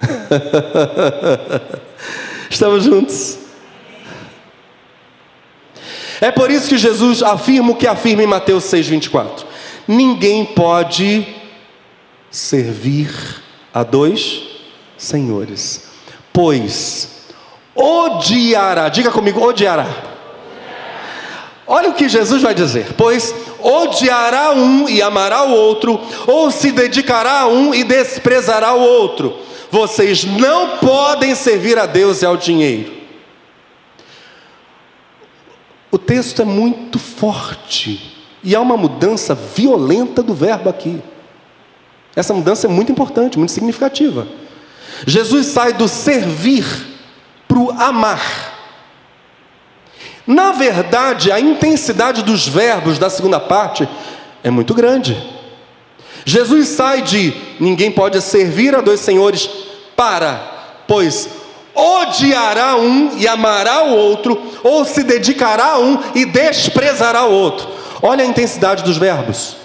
[2.50, 3.38] Estamos juntos.
[6.20, 9.44] É por isso que Jesus afirma o que afirma em Mateus 6,24:
[9.86, 11.26] Ninguém pode
[12.30, 13.10] servir
[13.72, 14.42] a dois
[14.98, 15.88] senhores,
[16.32, 17.08] pois
[17.74, 20.09] odiará, diga comigo, odiará.
[21.72, 26.72] Olha o que Jesus vai dizer: pois odiará um e amará o outro, ou se
[26.72, 29.36] dedicará a um e desprezará o outro.
[29.70, 32.92] Vocês não podem servir a Deus e ao dinheiro.
[35.92, 41.00] O texto é muito forte e há uma mudança violenta do verbo aqui.
[42.16, 44.26] Essa mudança é muito importante, muito significativa.
[45.06, 46.64] Jesus sai do servir
[47.46, 48.49] para o amar.
[50.26, 53.88] Na verdade, a intensidade dos verbos da segunda parte
[54.42, 55.16] é muito grande.
[56.24, 59.48] Jesus sai de ninguém pode servir a dois senhores
[59.96, 61.28] para, pois
[61.74, 67.68] odiará um e amará o outro, ou se dedicará a um e desprezará o outro.
[68.02, 69.56] Olha a intensidade dos verbos.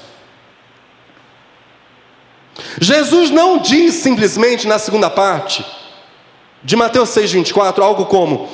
[2.79, 5.65] Jesus não diz simplesmente na segunda parte
[6.63, 8.49] de Mateus 6:24 algo como,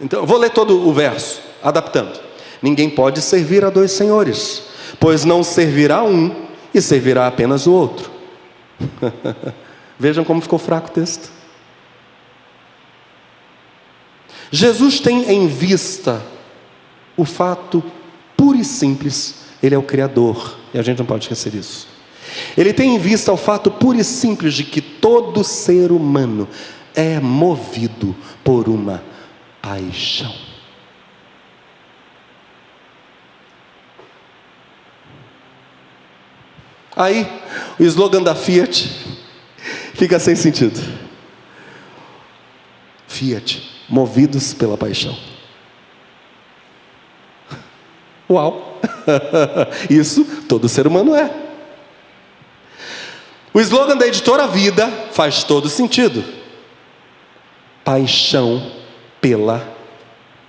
[0.00, 2.18] então vou ler todo o verso, adaptando.
[2.62, 4.62] Ninguém pode servir a dois senhores,
[4.98, 8.10] pois não servirá um e servirá apenas o outro.
[9.98, 11.30] Vejam como ficou fraco o texto.
[14.50, 16.22] Jesus tem em vista
[17.16, 17.82] o fato
[18.36, 21.86] puro e simples, Ele é o Criador, e a gente não pode esquecer isso.
[22.56, 26.48] Ele tem em vista o fato puro e simples de que todo ser humano
[26.94, 29.02] é movido por uma
[29.60, 30.34] paixão.
[36.96, 37.26] Aí,
[37.78, 38.90] o slogan da Fiat
[39.94, 40.80] fica sem sentido.
[43.06, 45.16] Fiat, movidos pela paixão.
[48.28, 48.80] Uau!
[49.88, 51.30] Isso todo ser humano é.
[53.52, 56.22] O slogan da editora Vida faz todo sentido.
[57.84, 58.79] Paixão
[59.20, 59.66] pela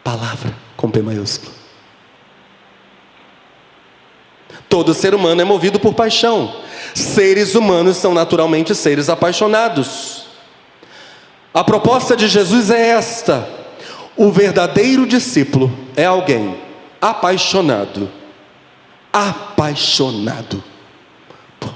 [0.03, 1.51] palavra, com P maiúsculo.
[4.69, 6.55] Todo ser humano é movido por paixão.
[6.95, 10.27] Seres humanos são naturalmente seres apaixonados.
[11.53, 13.47] A proposta de Jesus é esta:
[14.15, 16.57] o verdadeiro discípulo é alguém
[17.01, 18.09] apaixonado,
[19.11, 20.63] apaixonado
[21.59, 21.73] por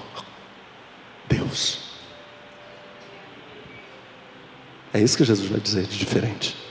[1.28, 1.80] Deus.
[4.94, 6.65] É isso que Jesus vai dizer de diferente.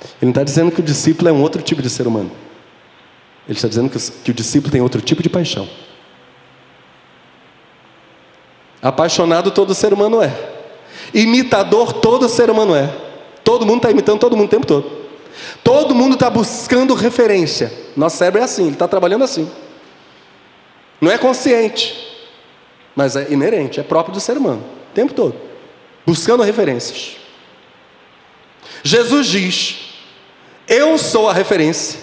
[0.00, 2.30] Ele não está dizendo que o discípulo é um outro tipo de ser humano.
[3.48, 5.68] Ele está dizendo que, o discípulo tem outro tipo de paixão.
[8.82, 10.32] Apaixonado todo ser humano é.
[11.12, 12.92] Imitador todo ser humano é.
[13.42, 14.98] Todo mundo está imitando todo mundo o tempo todo.
[15.64, 17.72] Todo mundo está buscando referência.
[17.96, 19.50] Nosso cérebro é assim, ele está trabalhando assim.
[21.00, 21.96] Não é consciente,
[22.94, 25.34] mas é inerente, é próprio do ser humano, o tempo todo.
[26.04, 27.16] Buscando referências.
[28.82, 29.87] Jesus diz:
[30.68, 31.98] Eu sou a referência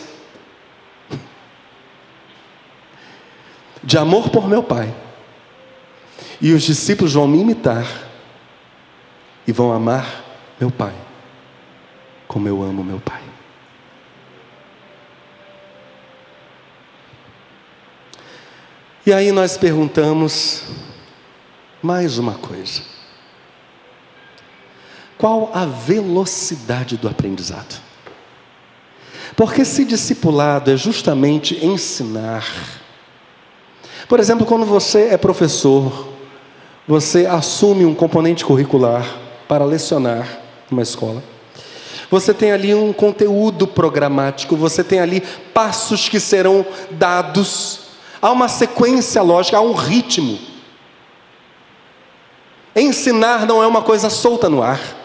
[3.84, 4.94] de amor por meu Pai.
[6.42, 7.86] E os discípulos vão me imitar
[9.48, 10.26] e vão amar
[10.60, 10.94] meu Pai,
[12.28, 13.22] como eu amo meu Pai.
[19.06, 20.64] E aí nós perguntamos
[21.84, 22.82] mais uma coisa:
[25.20, 27.85] qual a velocidade do aprendizado?
[29.36, 32.46] Porque se discipulado é justamente ensinar.
[34.08, 36.08] Por exemplo, quando você é professor,
[36.88, 39.06] você assume um componente curricular
[39.48, 41.24] para lecionar numa escola.
[42.10, 45.22] Você tem ali um conteúdo programático, você tem ali
[45.54, 47.80] passos que serão dados,
[48.22, 50.38] há uma sequência lógica, há um ritmo.
[52.76, 55.05] Ensinar não é uma coisa solta no ar.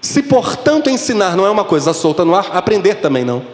[0.00, 3.44] Se, portanto, ensinar não é uma coisa solta no ar, aprender também não.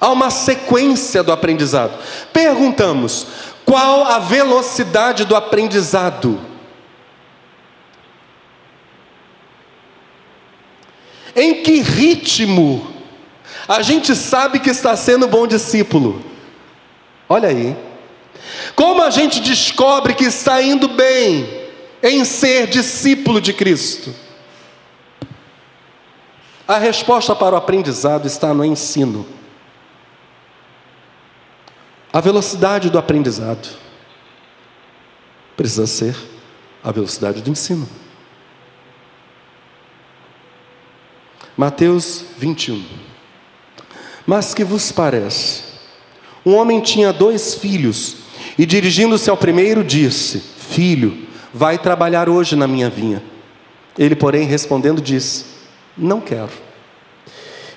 [0.00, 1.98] Há uma sequência do aprendizado.
[2.32, 3.26] Perguntamos:
[3.64, 6.40] qual a velocidade do aprendizado?
[11.34, 12.94] Em que ritmo
[13.68, 16.24] a gente sabe que está sendo bom discípulo?
[17.28, 17.76] Olha aí.
[18.74, 21.48] Como a gente descobre que está indo bem
[22.02, 24.14] em ser discípulo de Cristo?
[26.66, 29.24] A resposta para o aprendizado está no ensino.
[32.12, 33.68] A velocidade do aprendizado
[35.56, 36.16] precisa ser
[36.82, 37.88] a velocidade do ensino.
[41.56, 42.84] Mateus 21.
[44.26, 45.62] Mas que vos parece?
[46.44, 48.16] Um homem tinha dois filhos,
[48.58, 53.22] e dirigindo-se ao primeiro, disse: Filho, vai trabalhar hoje na minha vinha.
[53.98, 55.55] Ele, porém, respondendo, disse:
[55.96, 56.50] Não quero.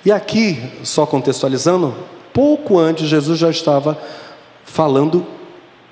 [0.06, 1.96] E aqui, só contextualizando,
[2.34, 4.00] pouco antes, Jesus já estava
[4.64, 5.26] falando,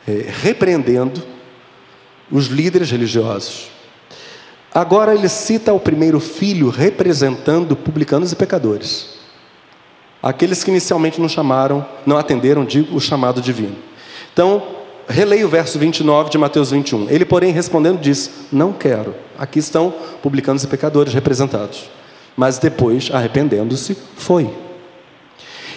[0.07, 1.21] é, repreendendo
[2.31, 3.69] os líderes religiosos.
[4.73, 9.17] Agora ele cita o primeiro filho representando publicanos e pecadores.
[10.21, 13.75] Aqueles que inicialmente não chamaram, não atenderam, digo, o chamado divino.
[14.33, 14.61] Então,
[15.07, 17.09] releia o verso 29 de Mateus 21.
[17.09, 19.15] Ele, porém, respondendo, disse: Não quero.
[19.37, 21.89] Aqui estão publicanos e pecadores representados.
[22.37, 24.47] Mas depois, arrependendo-se, foi.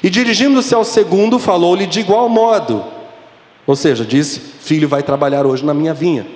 [0.02, 2.84] E dirigindo-se ao segundo, falou-lhe de igual modo.
[3.66, 6.26] Ou seja, disse: Filho, vai trabalhar hoje na minha vinha.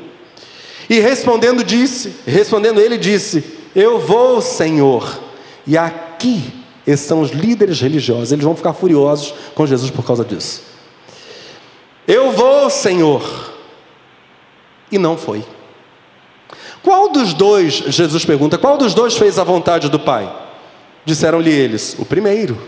[0.89, 3.45] E respondendo disse, respondendo ele disse:
[3.77, 5.21] Eu vou, Senhor.
[5.67, 6.43] E aqui
[6.87, 10.63] estão os líderes religiosos, eles vão ficar furiosos com Jesus por causa disso.
[12.07, 13.53] Eu vou, Senhor.
[14.91, 15.45] E não foi.
[16.85, 20.31] Qual dos dois, Jesus pergunta, qual dos dois fez a vontade do Pai?
[21.03, 22.61] Disseram-lhe eles, o primeiro.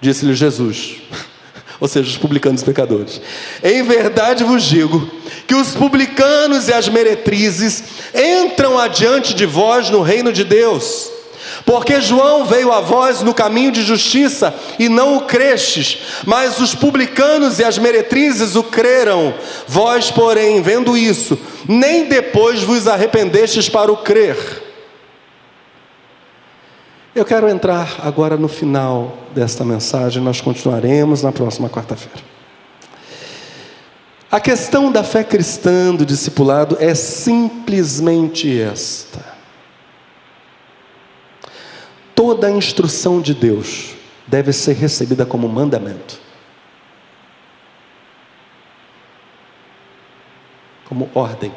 [0.00, 0.98] Disse-lhe Jesus,
[1.80, 3.20] ou seja, os publicanos e pecadores.
[3.64, 5.10] Em verdade vos digo
[5.44, 7.82] que os publicanos e as meretrizes
[8.14, 11.10] entram adiante de vós no reino de Deus.
[11.66, 16.76] Porque João veio a vós no caminho de justiça e não o crestes, mas os
[16.76, 19.34] publicanos e as meretrizes o creram.
[19.66, 21.36] Vós, porém, vendo isso,
[21.68, 24.62] nem depois vos arrependestes para o crer.
[27.12, 32.20] Eu quero entrar agora no final desta mensagem, nós continuaremos na próxima quarta-feira.
[34.30, 39.35] A questão da fé cristã, do discipulado, é simplesmente esta:
[42.26, 43.94] toda a instrução de Deus
[44.26, 46.18] deve ser recebida como mandamento,
[50.86, 51.54] como ordem.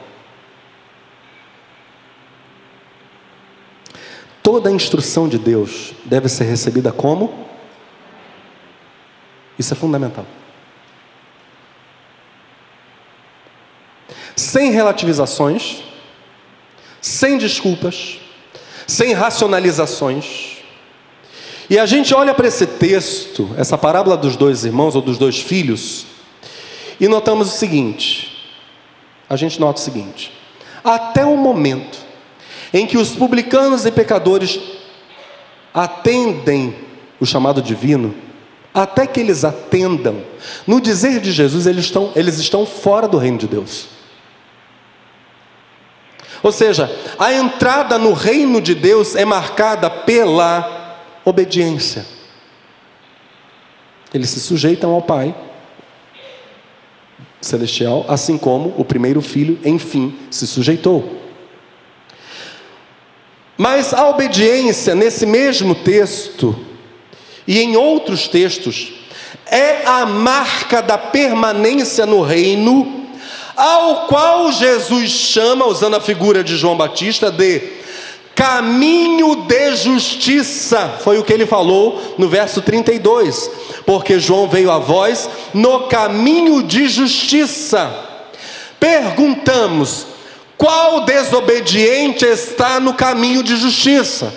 [4.44, 7.48] Toda a instrução de Deus deve ser recebida como?
[9.58, 10.26] Isso é fundamental.
[14.36, 15.84] sem relativizações,
[17.02, 18.20] sem desculpas,
[18.88, 20.59] sem racionalizações.
[21.70, 25.40] E a gente olha para esse texto, essa parábola dos dois irmãos ou dos dois
[25.40, 26.08] filhos,
[27.00, 28.56] e notamos o seguinte:
[29.30, 30.34] a gente nota o seguinte,
[30.84, 32.00] até o momento
[32.74, 34.60] em que os publicanos e pecadores
[35.72, 36.76] atendem
[37.20, 38.16] o chamado divino,
[38.74, 40.24] até que eles atendam,
[40.66, 43.88] no dizer de Jesus, eles estão, eles estão fora do reino de Deus.
[46.42, 46.90] Ou seja,
[47.20, 50.79] a entrada no reino de Deus é marcada pela
[51.26, 52.06] obediência.
[54.14, 55.36] Eles se sujeitam ao Pai
[57.42, 61.18] celestial, assim como o primeiro filho, enfim, se sujeitou.
[63.58, 66.56] Mas a obediência, nesse mesmo texto,
[67.48, 68.94] e em outros textos,
[69.46, 73.00] é a marca da permanência no reino
[73.60, 77.79] ao qual Jesus chama, usando a figura de João Batista, de
[78.40, 80.98] caminho de justiça.
[81.04, 83.52] Foi o que ele falou no verso 32.
[83.86, 87.94] Porque João veio a vós no caminho de justiça.
[88.80, 90.08] Perguntamos:
[90.58, 94.34] qual desobediente está no caminho de justiça?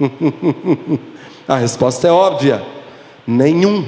[1.46, 2.64] a resposta é óbvia:
[3.26, 3.86] nenhum.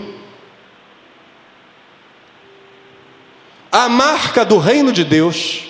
[3.73, 5.63] A marca do reino de Deus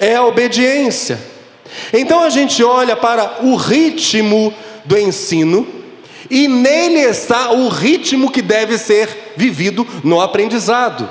[0.00, 1.33] é a obediência.
[1.92, 4.52] Então a gente olha para o ritmo
[4.84, 5.66] do ensino
[6.30, 11.08] e nele está o ritmo que deve ser vivido no aprendizado.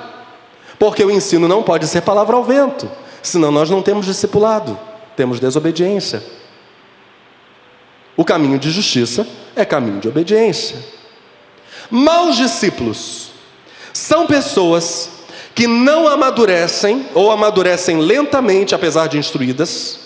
[0.80, 2.90] Porque o ensino não pode ser palavra ao vento,
[3.22, 4.78] senão nós não temos discipulado,
[5.16, 6.24] temos desobediência.
[8.16, 10.78] O caminho de justiça é caminho de obediência.
[11.90, 13.32] Maus discípulos
[13.92, 15.10] são pessoas
[15.54, 20.00] que não amadurecem ou amadurecem lentamente, apesar de instruídas,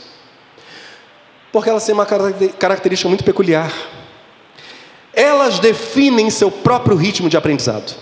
[1.57, 3.73] porque elas têm uma característica muito peculiar.
[5.11, 7.95] Elas definem seu próprio ritmo de aprendizado.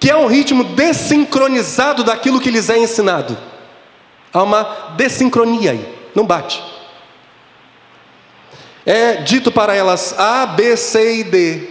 [0.00, 3.36] Que é um ritmo desincronizado daquilo que lhes é ensinado.
[4.32, 4.62] Há uma
[4.96, 6.64] desincronia aí, não bate.
[8.86, 11.68] É dito para elas A, B, C e D,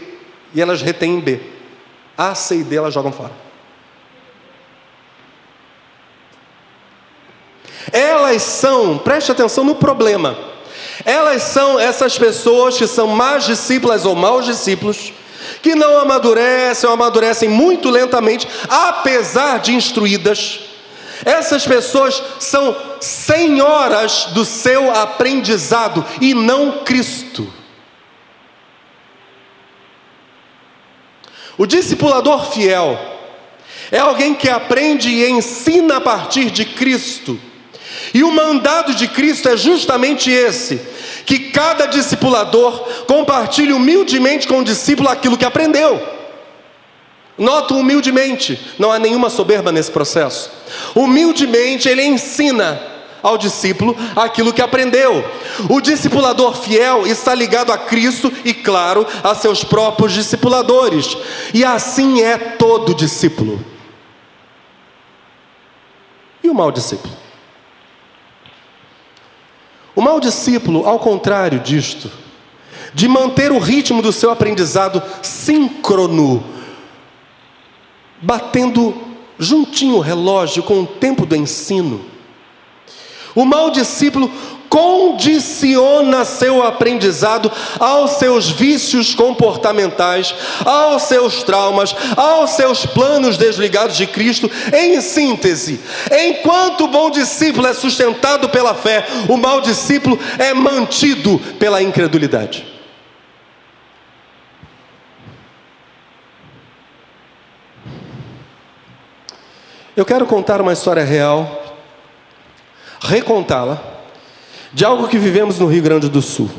[0.53, 1.41] e elas retêm B.
[2.15, 3.49] A, C e D elas jogam fora.
[7.91, 10.37] Elas são, preste atenção no problema.
[11.05, 15.13] Elas são essas pessoas que são más discípulas ou maus discípulos,
[15.61, 20.59] que não amadurecem ou amadurecem muito lentamente, apesar de instruídas.
[21.23, 27.51] Essas pessoas são senhoras do seu aprendizado e não Cristo.
[31.57, 32.97] O discipulador fiel
[33.91, 37.39] é alguém que aprende e ensina a partir de Cristo.
[38.13, 40.81] E o mandado de Cristo é justamente esse:
[41.25, 46.01] que cada discipulador compartilhe humildemente com o discípulo aquilo que aprendeu.
[47.37, 50.51] Noto humildemente, não há nenhuma soberba nesse processo.
[50.93, 52.79] Humildemente ele ensina
[53.23, 55.23] ao discípulo aquilo que aprendeu.
[55.69, 61.17] O discipulador fiel está ligado a Cristo e, claro, a seus próprios discipuladores.
[61.53, 63.63] E assim é todo discípulo.
[66.43, 67.20] E o mau discípulo?
[70.01, 72.09] O mau discípulo, ao contrário disto,
[72.91, 76.43] de manter o ritmo do seu aprendizado síncrono,
[78.19, 78.99] batendo
[79.37, 82.01] juntinho o relógio com o tempo do ensino.
[83.35, 84.31] O mau discípulo
[84.71, 94.07] condiciona seu aprendizado aos seus vícios comportamentais, aos seus traumas, aos seus planos desligados de
[94.07, 94.49] Cristo.
[94.73, 101.37] Em síntese, enquanto o bom discípulo é sustentado pela fé, o mau discípulo é mantido
[101.59, 102.65] pela incredulidade.
[109.97, 111.75] Eu quero contar uma história real,
[113.01, 113.90] recontá-la
[114.73, 116.49] de algo que vivemos no Rio Grande do Sul.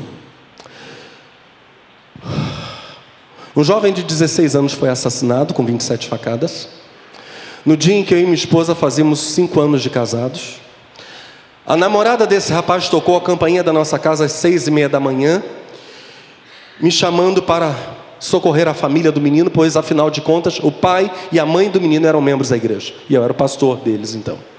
[3.55, 6.67] Um jovem de 16 anos foi assassinado com 27 facadas.
[7.65, 10.59] No dia em que eu e minha esposa fazíamos cinco anos de casados,
[11.65, 14.99] a namorada desse rapaz tocou a campainha da nossa casa às seis e meia da
[14.99, 15.41] manhã,
[16.79, 17.75] me chamando para
[18.19, 21.79] socorrer a família do menino, pois afinal de contas o pai e a mãe do
[21.79, 24.52] menino eram membros da igreja e eu era o pastor deles então.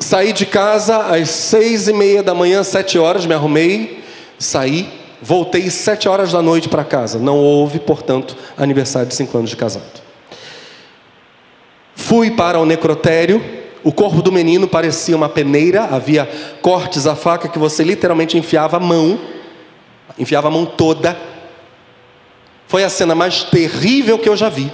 [0.00, 4.02] Saí de casa às seis e meia da manhã, sete horas, me arrumei,
[4.38, 4.88] saí,
[5.20, 7.18] voltei sete horas da noite para casa.
[7.18, 10.00] Não houve, portanto, aniversário de cinco anos de casado.
[11.94, 13.44] Fui para o necrotério,
[13.84, 16.28] o corpo do menino parecia uma peneira, havia
[16.62, 19.20] cortes à faca que você literalmente enfiava a mão,
[20.18, 21.14] enfiava a mão toda.
[22.66, 24.72] Foi a cena mais terrível que eu já vi.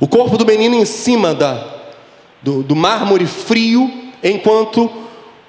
[0.00, 1.79] O corpo do menino em cima da,
[2.42, 3.90] do, do mármore frio,
[4.22, 4.90] enquanto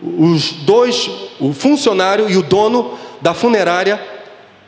[0.02, 4.02] os dois, o funcionário e o dono da funerária,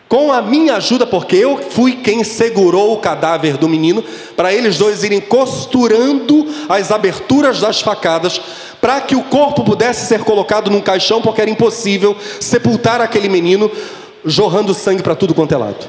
[0.08, 4.04] com a minha ajuda, porque eu fui quem segurou o cadáver do menino,
[4.36, 8.40] para eles dois irem costurando as aberturas das facadas,
[8.80, 13.72] para que o corpo pudesse ser colocado num caixão, porque era impossível sepultar aquele menino
[14.24, 15.88] jorrando sangue para tudo quanto é lado.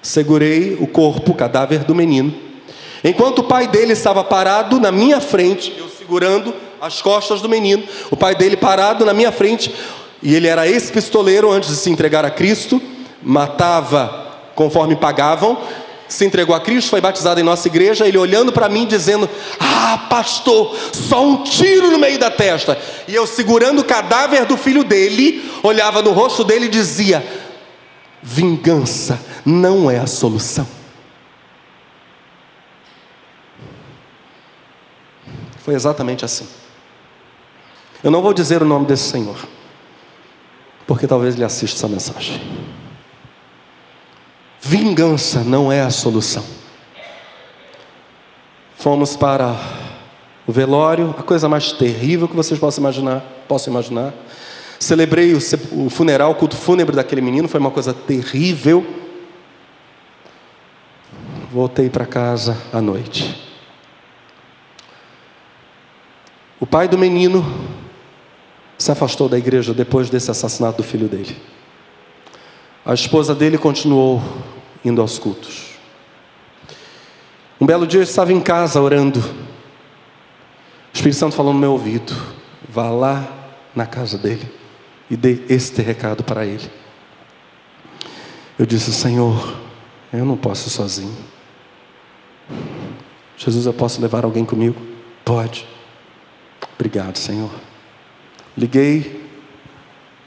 [0.00, 2.34] Segurei o corpo, o cadáver do menino,
[3.04, 7.84] Enquanto o pai dele estava parado na minha frente, eu segurando as costas do menino,
[8.10, 9.74] o pai dele parado na minha frente,
[10.22, 12.80] e ele era ex-pistoleiro antes de se entregar a Cristo,
[13.22, 14.24] matava
[14.54, 15.58] conforme pagavam,
[16.08, 19.28] se entregou a Cristo, foi batizado em nossa igreja, ele olhando para mim dizendo:
[19.60, 22.78] Ah, pastor, só um tiro no meio da testa.
[23.06, 27.26] E eu segurando o cadáver do filho dele, olhava no rosto dele e dizia:
[28.22, 30.83] Vingança não é a solução.
[35.64, 36.46] Foi exatamente assim.
[38.02, 39.48] Eu não vou dizer o nome desse Senhor,
[40.86, 42.38] porque talvez ele assista essa mensagem.
[44.60, 46.44] Vingança não é a solução.
[48.76, 49.58] Fomos para
[50.46, 54.12] o velório, a coisa mais terrível que vocês possam imaginar, posso imaginar.
[54.78, 55.38] Celebrei o,
[55.72, 58.86] o funeral, o culto fúnebre daquele menino, foi uma coisa terrível.
[61.50, 63.53] Voltei para casa à noite.
[66.64, 67.44] O pai do menino
[68.78, 71.36] se afastou da igreja depois desse assassinato do filho dele.
[72.86, 74.22] A esposa dele continuou
[74.82, 75.74] indo aos cultos.
[77.60, 79.20] Um belo dia eu estava em casa orando.
[79.20, 82.16] O Espírito Santo falou no meu ouvido:
[82.66, 83.30] vá lá
[83.76, 84.50] na casa dele
[85.10, 86.70] e dê este recado para ele.
[88.58, 89.54] Eu disse: Senhor,
[90.10, 91.14] Eu não posso sozinho.
[93.36, 94.80] Jesus, eu posso levar alguém comigo?
[95.26, 95.74] Pode.
[96.74, 97.50] Obrigado, Senhor.
[98.56, 99.24] Liguei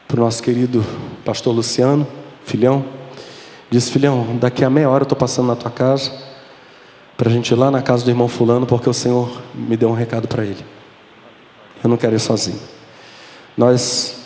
[0.08, 0.84] para o nosso querido
[1.26, 2.08] pastor Luciano,
[2.46, 2.86] filhão.
[3.70, 6.12] Disse, filhão, daqui a meia hora eu estou passando na tua casa
[7.18, 9.90] para a gente ir lá na casa do irmão fulano, porque o Senhor me deu
[9.90, 10.64] um recado para ele.
[11.84, 12.60] Eu não quero ir sozinho.
[13.58, 14.18] Nós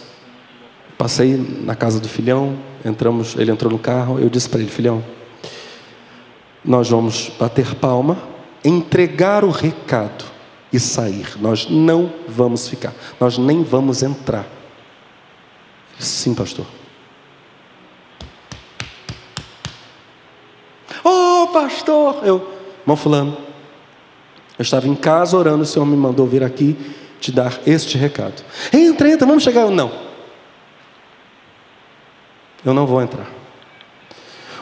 [0.98, 2.56] passei na casa do filhão,
[2.86, 5.04] entramos, ele entrou no carro, eu disse para ele, filhão,
[6.64, 8.18] nós vamos bater palma,
[8.64, 10.31] entregar o recado
[10.72, 11.36] e sair.
[11.40, 14.48] Nós não vamos ficar, nós nem vamos entrar.
[16.00, 16.66] Sim, pastor.
[21.04, 23.38] Oh, pastor, eu, irmão Fulano,
[24.58, 26.78] eu estava em casa orando, o Senhor me mandou vir aqui
[27.20, 28.44] te dar este recado.
[28.74, 29.62] Entra, entra, vamos chegar.
[29.62, 29.92] Eu, não,
[32.66, 33.30] eu não vou entrar.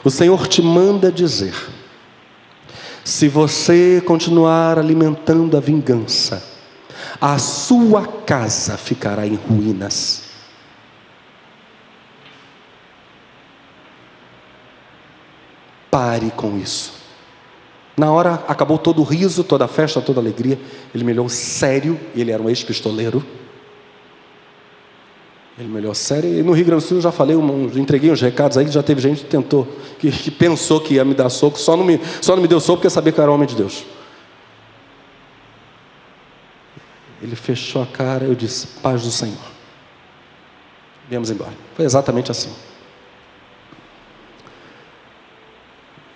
[0.03, 1.53] O Senhor te manda dizer:
[3.09, 6.43] se você continuar alimentando a vingança,
[7.19, 10.25] a sua casa ficará em ruínas.
[15.89, 16.93] Pare com isso.
[17.97, 20.59] Na hora acabou todo o riso, toda a festa, toda a alegria.
[20.93, 23.25] Ele me olhou sério, ele era um ex-pistoleiro.
[25.59, 26.39] Ele me olhou sério.
[26.39, 28.81] E no Rio Grande do Sul eu já falei, um, entreguei uns recados aí já
[28.81, 29.67] teve gente que tentou,
[29.99, 32.61] que, que, pensou que ia me dar soco, só não me, só não me deu
[32.61, 33.85] soco porque sabia que eu era homem de Deus.
[37.21, 39.37] Ele fechou a cara, eu disse, paz do Senhor.
[41.09, 41.53] Viemos embora.
[41.75, 42.53] Foi exatamente assim.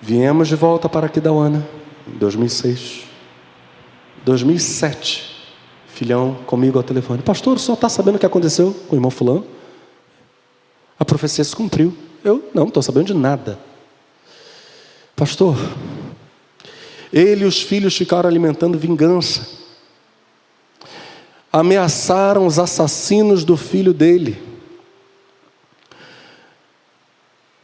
[0.01, 1.67] Viemos de volta para Aquidauana,
[2.07, 3.03] em 2006.
[4.23, 5.32] 2007,
[5.93, 9.11] filhão comigo ao telefone: Pastor, o senhor está sabendo o que aconteceu com o irmão
[9.11, 9.45] Fulano?
[10.99, 11.95] A profecia se cumpriu.
[12.23, 13.59] Eu não, estou sabendo de nada.
[15.15, 15.57] Pastor,
[17.11, 19.47] ele e os filhos ficaram alimentando vingança.
[21.51, 24.53] Ameaçaram os assassinos do filho dele.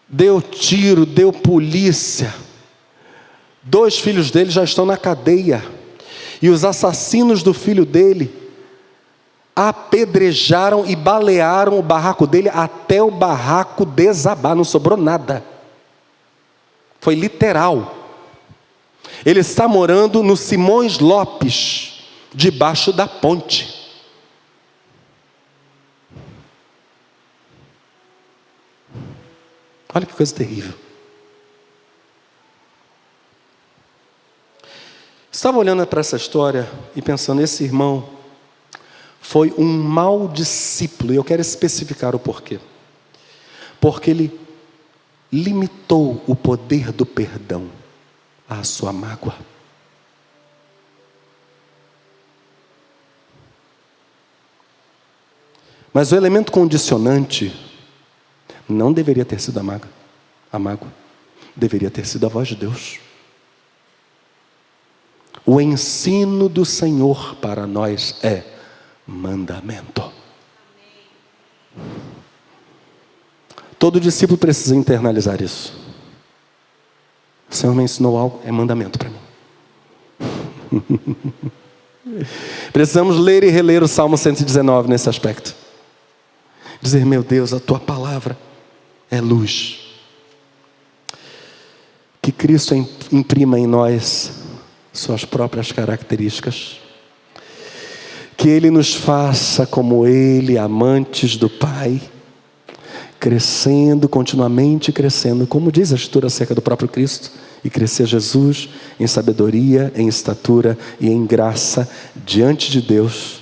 [0.09, 2.33] deu tiro, deu polícia.
[3.61, 5.63] Dois filhos dele já estão na cadeia.
[6.41, 8.33] E os assassinos do filho dele
[9.55, 15.43] apedrejaram e balearam o barraco dele até o barraco desabar, não sobrou nada.
[17.01, 17.95] Foi literal.
[19.25, 23.77] Ele está morando no Simões Lopes, debaixo da ponte.
[29.93, 30.73] Olha que coisa terrível.
[35.39, 38.09] Estava olhando para essa história e pensando: esse irmão
[39.21, 42.59] foi um mau discípulo, e eu quero especificar o porquê.
[43.79, 44.37] Porque ele
[45.31, 47.69] limitou o poder do perdão
[48.49, 49.33] à sua mágoa.
[55.93, 57.57] Mas o elemento condicionante
[58.67, 59.89] não deveria ter sido a mágoa.
[60.51, 60.91] A mágoa.
[61.55, 62.99] Deveria ter sido a voz de Deus.
[65.45, 68.43] O ensino do Senhor para nós é
[69.05, 70.11] mandamento.
[73.77, 75.73] Todo discípulo precisa internalizar isso.
[77.49, 79.19] O Senhor me ensinou algo, é mandamento para mim.
[82.73, 85.55] Precisamos ler e reler o Salmo 119 nesse aspecto.
[86.81, 88.37] Dizer, meu Deus, a tua palavra
[89.09, 89.79] é luz.
[92.21, 92.75] Que Cristo
[93.11, 94.38] imprima em nós
[94.99, 96.77] suas próprias características.
[98.37, 102.01] Que Ele nos faça como Ele, amantes do Pai,
[103.19, 107.31] crescendo, continuamente crescendo, como diz a Escritura acerca do próprio Cristo,
[107.63, 111.89] e crescer Jesus em sabedoria, em estatura e em graça
[112.25, 113.41] diante de Deus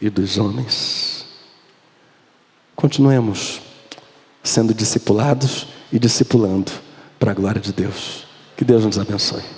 [0.00, 1.24] e dos homens.
[2.76, 3.60] Continuemos
[4.44, 6.70] sendo discipulados e discipulando
[7.18, 8.24] para a glória de Deus.
[8.56, 9.57] Que Deus nos abençoe.